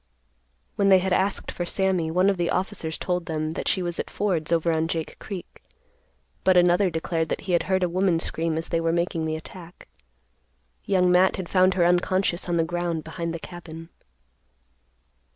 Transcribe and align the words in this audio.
When 0.77 0.89
they 0.89 0.97
had 0.97 1.13
asked 1.13 1.51
for 1.51 1.63
Sammy, 1.63 2.09
one 2.09 2.27
of 2.27 2.37
the 2.37 2.49
officers 2.49 2.97
told 2.97 3.27
them 3.27 3.51
that 3.51 3.67
she 3.67 3.83
was 3.83 3.99
at 3.99 4.09
Ford's 4.09 4.51
over 4.51 4.75
on 4.75 4.87
Jake 4.87 5.19
Creek, 5.19 5.61
but 6.43 6.57
another 6.57 6.89
declared 6.89 7.29
that 7.29 7.41
he 7.41 7.51
had 7.51 7.61
heard 7.69 7.83
a 7.83 7.87
woman 7.87 8.17
scream 8.19 8.57
as 8.57 8.69
they 8.69 8.81
were 8.81 8.91
making 8.91 9.25
the 9.27 9.35
attack. 9.35 9.87
Young 10.85 11.11
Matt 11.11 11.35
had 11.35 11.47
found 11.49 11.75
her 11.75 11.85
unconscious 11.85 12.49
on 12.49 12.57
the 12.57 12.63
ground 12.63 13.03
behind 13.03 13.31
the 13.31 13.37
cabin. 13.37 13.89